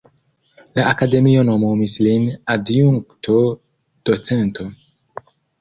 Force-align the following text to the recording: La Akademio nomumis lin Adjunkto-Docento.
La 0.79 0.85
Akademio 0.91 1.43
nomumis 1.49 1.93
lin 2.07 2.25
Adjunkto-Docento. 2.55 4.67